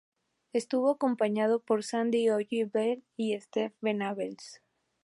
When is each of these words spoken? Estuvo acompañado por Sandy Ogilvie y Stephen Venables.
Estuvo 0.51 0.89
acompañado 0.89 1.59
por 1.59 1.83
Sandy 1.83 2.27
Ogilvie 2.31 3.03
y 3.17 3.39
Stephen 3.39 3.75
Venables. 3.81 4.63